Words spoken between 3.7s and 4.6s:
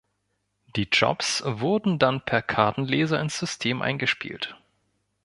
eingespielt.